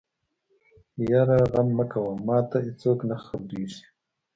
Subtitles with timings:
[1.09, 3.83] يره غم مکوه مانه ايڅوک نه خبرېږي.